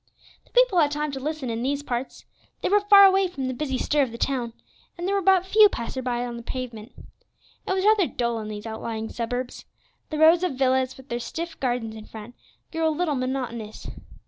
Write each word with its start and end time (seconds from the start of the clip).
The 0.45 0.49
people 0.49 0.79
had 0.79 0.89
time 0.89 1.11
to 1.11 1.19
listen 1.19 1.51
in 1.51 1.61
these 1.61 1.83
parts; 1.83 2.25
they 2.63 2.69
were 2.69 2.79
far 2.79 3.05
away 3.05 3.27
from 3.27 3.47
the 3.47 3.53
busy 3.53 3.77
stir 3.77 4.01
of 4.01 4.11
the 4.11 4.17
town, 4.17 4.53
and 4.97 5.07
there 5.07 5.13
were 5.13 5.21
but 5.21 5.45
few 5.45 5.69
passers 5.69 6.03
by 6.03 6.25
on 6.25 6.37
the 6.37 6.41
pavement. 6.41 6.91
It 7.67 7.73
was 7.73 7.85
rather 7.85 8.07
dull 8.07 8.39
in 8.39 8.47
these 8.47 8.65
outlying 8.65 9.09
suburbs. 9.09 9.63
The 10.09 10.17
rows 10.17 10.43
of 10.43 10.55
villas, 10.55 10.97
with 10.97 11.09
their 11.09 11.19
stiff 11.19 11.59
gardens 11.59 11.95
in 11.95 12.05
front, 12.05 12.33
grew 12.71 12.87
a 12.87 12.89
little 12.89 13.13
monotonous. 13.13 13.91